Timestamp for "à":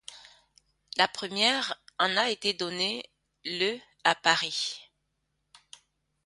4.03-4.15